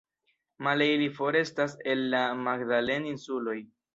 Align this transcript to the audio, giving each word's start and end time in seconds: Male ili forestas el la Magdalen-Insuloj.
Male 0.67 0.87
ili 0.93 1.09
forestas 1.17 1.77
el 1.93 2.01
la 2.15 2.23
Magdalen-Insuloj. 2.47 3.57